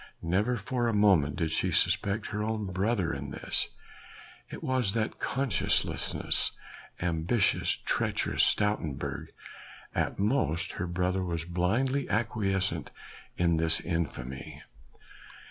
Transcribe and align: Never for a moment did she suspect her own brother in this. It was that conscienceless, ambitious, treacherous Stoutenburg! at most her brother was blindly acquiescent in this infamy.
Never 0.23 0.57
for 0.57 0.87
a 0.87 0.95
moment 0.95 1.35
did 1.35 1.51
she 1.51 1.71
suspect 1.71 2.25
her 2.33 2.41
own 2.41 2.65
brother 2.65 3.13
in 3.13 3.29
this. 3.29 3.67
It 4.49 4.63
was 4.63 4.93
that 4.93 5.19
conscienceless, 5.19 6.53
ambitious, 6.99 7.75
treacherous 7.75 8.41
Stoutenburg! 8.43 9.27
at 9.93 10.17
most 10.17 10.71
her 10.71 10.87
brother 10.87 11.23
was 11.23 11.45
blindly 11.45 12.09
acquiescent 12.09 12.89
in 13.37 13.57
this 13.57 13.79
infamy. 13.79 14.63